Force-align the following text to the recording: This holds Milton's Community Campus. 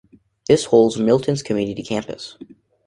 This 0.47 0.65
holds 0.65 0.97
Milton's 0.97 1.43
Community 1.43 1.83
Campus. 1.83 2.35